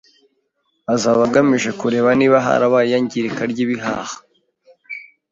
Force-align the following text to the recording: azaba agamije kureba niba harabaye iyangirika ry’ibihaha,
azaba 0.93 1.21
agamije 1.27 1.69
kureba 1.79 2.09
niba 2.19 2.37
harabaye 2.45 2.87
iyangirika 2.89 3.41
ry’ibihaha, 3.51 4.15